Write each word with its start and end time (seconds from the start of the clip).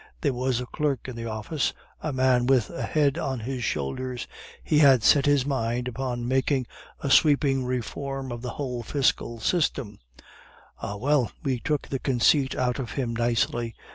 There 0.21 0.33
was 0.33 0.59
a 0.59 0.65
clerk 0.65 1.07
in 1.07 1.15
the 1.15 1.27
office, 1.29 1.73
a 2.01 2.11
man 2.11 2.47
with 2.47 2.71
a 2.71 2.81
head 2.81 3.19
on 3.19 3.41
his 3.41 3.63
shoulders; 3.63 4.25
he 4.63 4.79
had 4.79 5.03
set 5.03 5.27
his 5.27 5.45
mind 5.45 5.87
upon 5.87 6.27
making 6.27 6.65
a 7.01 7.11
sweeping 7.11 7.65
reform 7.65 8.31
of 8.31 8.41
the 8.41 8.49
whole 8.57 8.81
fiscal 8.81 9.39
system 9.39 9.99
ah, 10.81 10.95
well, 10.95 11.31
we 11.43 11.59
took 11.59 11.83
the 11.89 11.99
conceit 11.99 12.55
out 12.55 12.79
of 12.79 12.93
him 12.93 13.15
nicely. 13.15 13.75